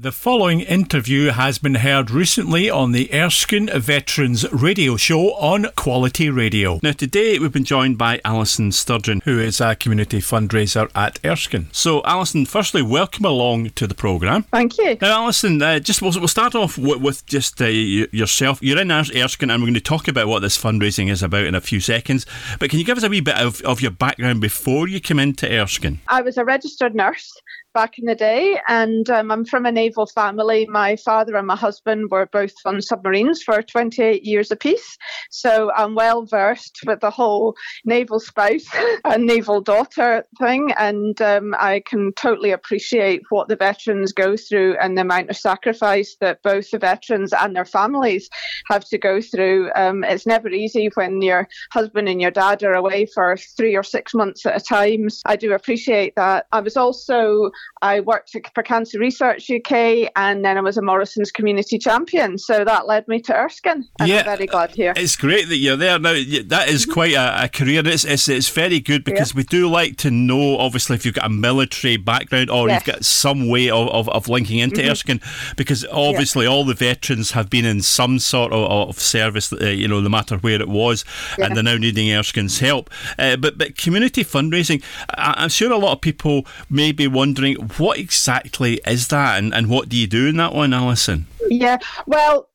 The 0.00 0.12
following 0.12 0.60
interview 0.60 1.30
has 1.30 1.58
been 1.58 1.74
heard 1.74 2.08
recently 2.08 2.70
on 2.70 2.92
the 2.92 3.12
Erskine 3.12 3.68
Veterans 3.80 4.48
Radio 4.52 4.96
Show 4.96 5.34
on 5.34 5.66
Quality 5.74 6.30
Radio. 6.30 6.78
Now, 6.84 6.92
today 6.92 7.36
we've 7.40 7.50
been 7.50 7.64
joined 7.64 7.98
by 7.98 8.20
Alison 8.24 8.70
Sturgeon, 8.70 9.22
who 9.24 9.40
is 9.40 9.60
a 9.60 9.74
community 9.74 10.20
fundraiser 10.20 10.88
at 10.94 11.18
Erskine. 11.24 11.66
So, 11.72 12.00
Alison, 12.04 12.46
firstly, 12.46 12.80
welcome 12.80 13.24
along 13.24 13.70
to 13.70 13.88
the 13.88 13.94
programme. 13.96 14.44
Thank 14.44 14.78
you. 14.78 14.96
Now, 15.00 15.24
Alison, 15.24 15.60
uh, 15.60 15.80
just 15.80 16.00
we'll, 16.00 16.12
we'll, 16.12 16.28
start 16.28 16.54
off 16.54 16.78
with, 16.78 17.00
with 17.00 17.26
just 17.26 17.60
uh, 17.60 17.66
yourself. 17.66 18.60
You're 18.62 18.80
in 18.80 18.92
Erskine, 18.92 19.50
and 19.50 19.60
we're 19.60 19.66
going 19.66 19.74
to 19.74 19.80
talk 19.80 20.06
about 20.06 20.28
what 20.28 20.42
this 20.42 20.56
fundraising 20.56 21.10
is 21.10 21.24
about 21.24 21.42
in 21.42 21.56
a 21.56 21.60
few 21.60 21.80
seconds. 21.80 22.24
But 22.60 22.70
can 22.70 22.78
you 22.78 22.84
give 22.84 22.98
us 22.98 23.02
a 23.02 23.08
wee 23.08 23.20
bit 23.20 23.36
of, 23.36 23.60
of 23.62 23.80
your 23.80 23.90
background 23.90 24.42
before 24.42 24.86
you 24.86 25.00
came 25.00 25.18
into 25.18 25.52
Erskine? 25.52 25.98
I 26.06 26.22
was 26.22 26.36
a 26.36 26.44
registered 26.44 26.94
nurse 26.94 27.32
back 27.74 27.98
in 27.98 28.06
the 28.06 28.14
day, 28.14 28.60
and 28.68 29.08
um, 29.10 29.30
I'm 29.30 29.44
from 29.44 29.66
a 29.66 29.72
naval 29.72 30.06
family. 30.06 30.66
My 30.70 30.96
father 30.96 31.36
and 31.36 31.46
my 31.46 31.56
husband 31.56 32.10
were 32.10 32.26
both 32.26 32.52
on 32.64 32.80
submarines 32.80 33.42
for 33.42 33.62
28 33.62 34.24
years 34.24 34.50
apiece, 34.50 34.96
so 35.30 35.70
I'm 35.74 35.94
well 35.94 36.24
versed 36.24 36.80
with 36.86 37.00
the 37.00 37.10
whole 37.10 37.54
naval 37.84 38.20
spouse 38.20 38.66
and 39.04 39.26
naval 39.26 39.60
daughter 39.60 40.24
thing, 40.38 40.72
and 40.78 41.20
um, 41.20 41.54
I 41.58 41.82
can 41.86 42.12
totally 42.14 42.50
appreciate 42.50 43.22
what 43.30 43.48
the 43.48 43.56
veterans 43.56 44.12
go 44.12 44.36
through 44.36 44.76
and 44.80 44.96
the 44.96 45.02
amount 45.02 45.30
of 45.30 45.36
sacrifice 45.36 46.16
that 46.20 46.42
both 46.42 46.70
the 46.70 46.78
veterans 46.78 47.32
and 47.32 47.54
their 47.54 47.64
families 47.64 48.28
have 48.66 48.84
to 48.86 48.98
go 48.98 49.20
through. 49.20 49.70
Um, 49.74 50.04
it's 50.04 50.26
never 50.26 50.48
easy 50.48 50.88
when 50.94 51.22
your 51.22 51.48
husband 51.72 52.08
and 52.08 52.20
your 52.20 52.30
dad 52.30 52.62
are 52.62 52.74
away 52.74 53.06
for 53.06 53.36
three 53.56 53.76
or 53.76 53.82
six 53.82 54.14
months 54.14 54.46
at 54.46 54.60
a 54.60 54.64
time. 54.64 55.08
I 55.26 55.36
do 55.36 55.52
appreciate 55.52 56.14
that. 56.16 56.46
I 56.52 56.60
was 56.60 56.76
also 56.76 57.50
I 57.82 58.00
worked 58.00 58.36
for 58.54 58.62
Cancer 58.62 58.98
Research 58.98 59.50
UK 59.50 60.10
and 60.16 60.44
then 60.44 60.58
I 60.58 60.60
was 60.60 60.76
a 60.76 60.82
Morrison's 60.82 61.30
community 61.30 61.78
champion. 61.78 62.38
So 62.38 62.64
that 62.64 62.86
led 62.86 63.06
me 63.06 63.20
to 63.22 63.34
Erskine. 63.34 63.88
And 64.00 64.08
yeah, 64.08 64.18
I'm 64.18 64.24
very 64.24 64.46
glad 64.46 64.70
here. 64.72 64.92
It's 64.96 65.16
great 65.16 65.48
that 65.48 65.56
you're 65.56 65.76
there. 65.76 65.98
Now, 65.98 66.14
that 66.46 66.66
is 66.68 66.86
quite 66.86 67.14
a, 67.14 67.44
a 67.44 67.48
career. 67.48 67.86
It's, 67.86 68.04
it's, 68.04 68.28
it's 68.28 68.48
very 68.48 68.80
good 68.80 69.04
because 69.04 69.32
yeah. 69.32 69.38
we 69.38 69.42
do 69.44 69.68
like 69.68 69.96
to 69.98 70.10
know, 70.10 70.58
obviously, 70.58 70.96
if 70.96 71.06
you've 71.06 71.14
got 71.14 71.26
a 71.26 71.30
military 71.30 71.96
background 71.96 72.50
or 72.50 72.68
you've 72.68 72.84
got 72.84 73.04
some 73.04 73.48
way 73.48 73.70
of, 73.70 73.88
of, 73.88 74.08
of 74.08 74.28
linking 74.28 74.58
into 74.58 74.80
mm-hmm. 74.80 74.90
Erskine, 74.90 75.20
because 75.56 75.84
obviously 75.86 76.46
yeah. 76.46 76.50
all 76.50 76.64
the 76.64 76.74
veterans 76.74 77.32
have 77.32 77.48
been 77.48 77.64
in 77.64 77.80
some 77.82 78.18
sort 78.18 78.52
of, 78.52 78.88
of 78.88 78.98
service, 78.98 79.52
uh, 79.52 79.66
you 79.66 79.86
know, 79.86 80.00
no 80.00 80.08
matter 80.08 80.36
where 80.38 80.60
it 80.60 80.68
was, 80.68 81.04
and 81.38 81.54
they're 81.54 81.62
now 81.62 81.76
needing 81.76 82.08
Erskine's 82.08 82.58
help. 82.58 82.90
Uh, 83.18 83.36
but, 83.36 83.56
but 83.56 83.76
community 83.76 84.24
fundraising, 84.24 84.82
I, 85.10 85.34
I'm 85.38 85.48
sure 85.48 85.70
a 85.70 85.76
lot 85.76 85.92
of 85.92 86.00
people 86.00 86.44
may 86.68 86.92
be 86.92 87.06
wondering 87.06 87.47
what 87.54 87.98
exactly 87.98 88.80
is 88.86 89.08
that, 89.08 89.38
and, 89.38 89.54
and 89.54 89.68
what 89.68 89.88
do 89.88 89.96
you 89.96 90.06
do 90.06 90.26
in 90.26 90.36
that 90.36 90.54
one, 90.54 90.72
Alison? 90.72 91.26
Yeah, 91.48 91.78
well, 92.06 92.47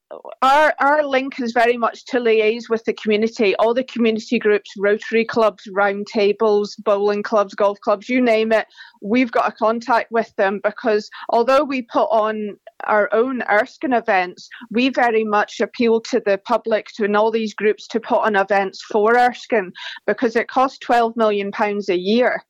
our 0.44 0.74
our 0.82 1.06
link 1.06 1.40
is 1.40 1.54
very 1.54 1.78
much 1.78 2.04
to 2.04 2.18
liaise 2.18 2.70
with 2.70 2.84
the 2.84 2.92
community, 2.94 3.56
all 3.56 3.74
the 3.74 3.84
community 3.86 4.38
groups, 4.38 4.70
Rotary 4.78 5.24
clubs, 5.24 5.64
round 5.72 6.06
tables, 6.08 6.76
bowling 6.84 7.24
clubs, 7.24 7.56
golf 7.56 7.80
clubs, 7.80 8.10
you 8.10 8.20
name 8.20 8.52
it. 8.52 8.68
We've 9.02 9.32
got 9.32 9.48
a 9.48 9.56
contact 9.56 10.12
with 10.12 10.36
them 10.36 10.60
because 10.62 11.10
although 11.30 11.64
we 11.64 11.84
put 11.84 12.08
on 12.08 12.58
our 12.84 13.08
own 13.14 13.42
Erskine 13.50 13.94
events, 13.94 14.50
we 14.70 14.90
very 14.90 15.24
much 15.24 15.62
appeal 15.62 16.02
to 16.02 16.22
the 16.26 16.38
public, 16.38 16.88
to 16.96 17.06
and 17.06 17.16
all 17.16 17.32
these 17.32 17.54
groups 17.54 17.88
to 17.88 18.02
put 18.02 18.20
on 18.20 18.36
events 18.36 18.84
for 18.92 19.18
Erskine 19.18 19.72
because 20.06 20.36
it 20.36 20.50
costs 20.50 20.78
twelve 20.80 21.16
million 21.16 21.52
pounds 21.52 21.88
a 21.88 21.98
year 21.98 22.44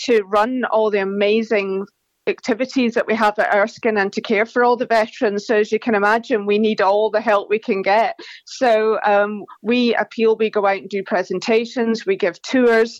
to 0.00 0.22
run 0.24 0.64
all 0.70 0.90
the 0.90 1.00
amazing 1.00 1.86
activities 2.30 2.94
that 2.94 3.06
we 3.06 3.14
have 3.14 3.38
at 3.38 3.54
Erskine 3.54 3.98
and 3.98 4.12
to 4.12 4.20
care 4.20 4.46
for 4.46 4.64
all 4.64 4.76
the 4.76 4.86
veterans. 4.86 5.46
So, 5.46 5.56
as 5.56 5.70
you 5.72 5.78
can 5.78 5.94
imagine, 5.94 6.46
we 6.46 6.58
need 6.58 6.80
all 6.80 7.10
the 7.10 7.20
help 7.20 7.50
we 7.50 7.58
can 7.58 7.82
get. 7.82 8.18
So, 8.46 8.98
um, 9.04 9.44
we 9.62 9.94
appeal, 9.94 10.36
we 10.36 10.50
go 10.50 10.66
out 10.66 10.78
and 10.78 10.88
do 10.88 11.02
presentations, 11.02 12.06
we 12.06 12.16
give 12.16 12.40
tours 12.42 12.98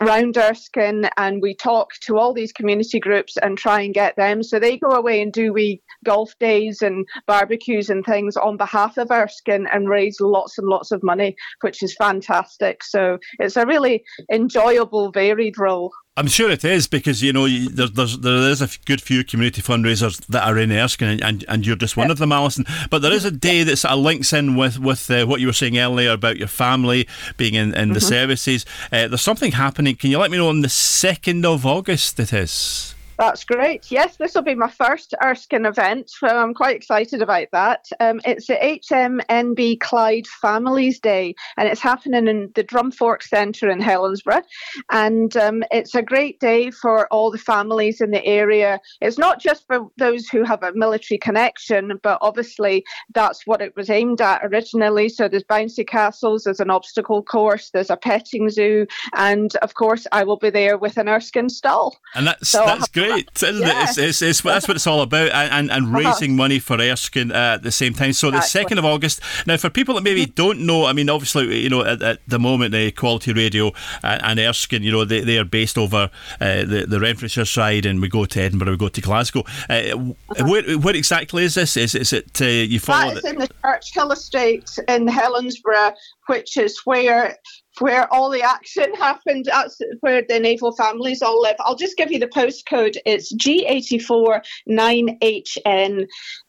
around 0.00 0.36
Erskine, 0.36 1.08
and 1.16 1.40
we 1.40 1.54
talk 1.54 1.92
to 2.02 2.18
all 2.18 2.34
these 2.34 2.52
community 2.52 3.00
groups 3.00 3.36
and 3.36 3.56
try 3.56 3.80
and 3.80 3.94
get 3.94 4.16
them. 4.16 4.42
So, 4.42 4.58
they 4.58 4.76
go 4.76 4.90
away 4.90 5.22
and 5.22 5.32
do 5.32 5.52
we 5.52 5.80
golf 6.04 6.38
days 6.38 6.82
and 6.82 7.06
barbecues 7.26 7.88
and 7.88 8.04
things 8.04 8.36
on 8.36 8.56
behalf 8.56 8.98
of 8.98 9.10
Erskine 9.10 9.66
and 9.72 9.88
raise 9.88 10.20
lots 10.20 10.58
and 10.58 10.68
lots 10.68 10.90
of 10.92 11.02
money, 11.02 11.36
which 11.62 11.82
is 11.82 11.94
fantastic. 11.94 12.84
So, 12.84 13.18
it's 13.38 13.56
a 13.56 13.64
really 13.66 14.04
enjoyable, 14.30 15.10
varied 15.10 15.58
role. 15.58 15.92
I'm 16.14 16.26
sure 16.26 16.50
it 16.50 16.62
is 16.62 16.88
because 16.88 17.22
you 17.22 17.32
know 17.32 17.48
there's, 17.48 17.92
there's 17.92 18.18
there 18.18 18.50
is 18.50 18.60
a 18.60 18.68
good 18.84 19.00
few 19.00 19.24
community 19.24 19.62
fundraisers 19.62 20.18
that 20.26 20.46
are 20.46 20.58
in 20.58 20.70
Erskine 20.70 21.08
and, 21.08 21.24
and, 21.24 21.44
and 21.48 21.66
you're 21.66 21.74
just 21.74 21.96
one 21.96 22.10
of 22.10 22.18
them, 22.18 22.32
Alison. 22.32 22.66
But 22.90 23.00
there 23.00 23.14
is 23.14 23.24
a 23.24 23.30
day 23.30 23.62
that 23.62 23.78
sort 23.78 23.92
of 23.92 24.00
links 24.00 24.30
in 24.34 24.54
with 24.54 24.78
with 24.78 25.10
uh, 25.10 25.24
what 25.24 25.40
you 25.40 25.46
were 25.46 25.54
saying 25.54 25.78
earlier 25.78 26.10
about 26.10 26.36
your 26.36 26.48
family 26.48 27.08
being 27.38 27.54
in, 27.54 27.74
in 27.74 27.94
the 27.94 27.98
mm-hmm. 27.98 28.08
services. 28.08 28.66
Uh, 28.92 29.08
there's 29.08 29.22
something 29.22 29.52
happening. 29.52 29.96
Can 29.96 30.10
you 30.10 30.18
let 30.18 30.30
me 30.30 30.36
know 30.36 30.50
on 30.50 30.60
the 30.60 30.68
second 30.68 31.46
of 31.46 31.64
August? 31.64 32.20
It 32.20 32.34
is. 32.34 32.94
That's 33.18 33.44
great. 33.44 33.90
Yes, 33.90 34.16
this 34.16 34.34
will 34.34 34.42
be 34.42 34.54
my 34.54 34.70
first 34.70 35.14
Erskine 35.22 35.66
event, 35.66 36.10
so 36.10 36.26
I'm 36.26 36.54
quite 36.54 36.76
excited 36.76 37.20
about 37.20 37.48
that. 37.52 37.86
Um, 38.00 38.20
it's 38.24 38.46
the 38.46 38.54
HMNB 38.54 39.80
Clyde 39.80 40.26
Families 40.26 40.98
Day, 40.98 41.34
and 41.56 41.68
it's 41.68 41.80
happening 41.80 42.26
in 42.26 42.50
the 42.54 42.64
Drumfork 42.64 43.22
Centre 43.22 43.68
in 43.68 43.80
Helensburgh. 43.80 44.44
And 44.90 45.36
um, 45.36 45.62
it's 45.70 45.94
a 45.94 46.02
great 46.02 46.40
day 46.40 46.70
for 46.70 47.06
all 47.12 47.30
the 47.30 47.38
families 47.38 48.00
in 48.00 48.10
the 48.10 48.24
area. 48.24 48.80
It's 49.00 49.18
not 49.18 49.40
just 49.40 49.66
for 49.66 49.88
those 49.98 50.28
who 50.28 50.42
have 50.44 50.62
a 50.62 50.72
military 50.74 51.18
connection, 51.18 52.00
but 52.02 52.18
obviously 52.22 52.84
that's 53.14 53.46
what 53.46 53.60
it 53.60 53.76
was 53.76 53.90
aimed 53.90 54.20
at 54.20 54.40
originally. 54.42 55.08
So 55.08 55.28
there's 55.28 55.44
bouncy 55.44 55.86
castles, 55.86 56.44
there's 56.44 56.60
an 56.60 56.70
obstacle 56.70 57.22
course, 57.22 57.70
there's 57.70 57.90
a 57.90 57.96
petting 57.96 58.48
zoo, 58.48 58.86
and 59.14 59.54
of 59.56 59.74
course 59.74 60.06
I 60.12 60.24
will 60.24 60.38
be 60.38 60.50
there 60.50 60.78
with 60.78 60.96
an 60.96 61.08
Erskine 61.08 61.50
stall. 61.50 61.98
And 62.14 62.26
that's 62.26 62.48
so 62.48 62.64
that's 62.64 62.88
great 62.88 63.01
great, 63.08 63.28
isn't 63.42 63.60
yeah. 63.60 63.82
it? 63.82 63.88
It's, 63.88 63.98
it's, 63.98 64.22
it's, 64.22 64.40
that's 64.40 64.68
what 64.68 64.76
it's 64.76 64.86
all 64.86 65.02
about, 65.02 65.30
and, 65.30 65.70
and 65.70 65.86
uh-huh. 65.86 65.96
raising 65.96 66.36
money 66.36 66.58
for 66.58 66.80
Erskine 66.80 67.32
uh, 67.32 67.54
at 67.54 67.62
the 67.62 67.72
same 67.72 67.94
time. 67.94 68.12
So 68.12 68.30
the 68.30 68.40
second 68.40 68.78
of 68.78 68.84
August. 68.84 69.20
Now, 69.46 69.56
for 69.56 69.70
people 69.70 69.94
that 69.94 70.02
maybe 70.02 70.24
mm-hmm. 70.24 70.34
don't 70.34 70.60
know, 70.60 70.86
I 70.86 70.92
mean, 70.92 71.08
obviously, 71.08 71.60
you 71.60 71.68
know, 71.68 71.84
at, 71.84 72.02
at 72.02 72.20
the 72.26 72.38
moment, 72.38 72.74
uh, 72.74 72.90
Quality 72.92 73.32
Radio 73.32 73.72
and, 74.02 74.22
and, 74.22 74.40
Erskine, 74.40 74.82
you 74.82 74.92
know, 74.92 75.04
they, 75.04 75.20
they 75.20 75.38
are 75.38 75.44
based 75.44 75.78
over 75.78 76.10
uh, 76.40 76.64
the 76.64 76.86
the 76.88 77.00
Renfrewshire 77.00 77.44
side, 77.44 77.86
and 77.86 78.00
we 78.00 78.08
go 78.08 78.24
to 78.24 78.40
Edinburgh, 78.40 78.72
we 78.72 78.76
go 78.76 78.88
to 78.88 79.00
Glasgow. 79.00 79.44
Uh, 79.68 79.72
uh-huh. 79.72 80.44
where, 80.46 80.78
where 80.78 80.96
exactly 80.96 81.44
is 81.44 81.54
this? 81.54 81.76
Is 81.76 81.94
is 81.94 82.12
it 82.12 82.40
uh, 82.40 82.44
you 82.44 82.80
follow? 82.80 83.14
That 83.14 83.18
is 83.18 83.24
in 83.24 83.38
the 83.38 83.48
Churchill 83.64 84.12
Estate 84.12 84.78
in 84.88 85.06
Helensburgh, 85.06 85.94
which 86.26 86.56
is 86.56 86.80
where 86.84 87.36
where 87.78 88.12
all 88.12 88.30
the 88.30 88.42
action 88.42 88.92
happened. 88.94 89.46
That's 89.46 89.80
where 90.00 90.22
the 90.28 90.38
naval 90.38 90.76
families 90.76 91.22
all 91.22 91.40
live. 91.40 91.56
I'll 91.60 91.74
just 91.74 91.96
give 91.96 92.12
you 92.12 92.18
the 92.18 92.26
postcode. 92.26 92.96
It's 93.06 93.34
G84 93.34 94.42
9HN 94.68 96.06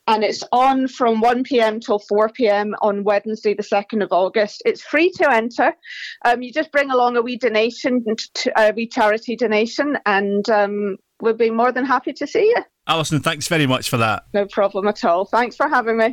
and 0.08 0.24
it's 0.24 0.44
on 0.52 0.88
from 0.88 1.22
1 1.22 1.44
p.m. 1.44 1.80
till 1.80 2.00
4 2.00 2.30
p.m. 2.30 2.76
on 2.82 3.04
Wednesday, 3.04 3.54
the 3.54 3.64
2nd 3.64 4.04
of 4.04 4.12
August. 4.12 4.62
It's 4.66 4.82
free 4.82 5.12
to 5.12 5.32
enter. 5.32 5.74
Um, 6.26 6.42
you 6.42 6.52
just 6.52 6.72
bring 6.72 6.92
along 6.92 7.16
a 7.16 7.22
wee 7.22 7.38
donation, 7.38 8.04
a 8.58 8.74
wee 8.76 8.88
charity 8.88 9.38
donation, 9.38 9.98
and 10.06 10.50
um, 10.50 10.98
we'll 11.22 11.36
be 11.36 11.52
more 11.52 11.72
than 11.72 11.86
happy 11.86 12.12
to 12.14 12.28
see 12.28 12.48
you. 12.48 12.64
Alison, 12.86 13.22
thanks 13.22 13.48
very 13.48 13.66
much 13.66 13.90
for 13.90 13.96
that. 13.98 14.24
No 14.34 14.46
problem 14.46 14.88
at 14.90 15.06
all. 15.06 15.24
Thanks 15.24 15.56
for 15.56 15.70
having 15.70 15.98
me. 15.98 16.12